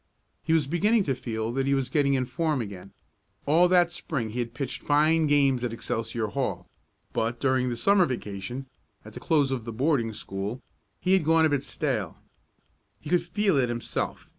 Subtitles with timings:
[0.41, 2.91] He was beginning to feel that he was getting in form again.
[3.45, 6.67] All that Spring he had pitched fine games at Excelsior Hall,
[7.13, 8.65] but, during the Summer vacation,
[9.05, 10.59] at the close of the boarding school,
[11.01, 12.17] he had gone a bit stale.
[12.99, 14.29] He could feel it himself.